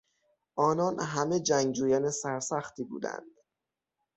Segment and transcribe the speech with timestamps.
[0.55, 3.39] آنان همه جنگجویان سرسختی بودند.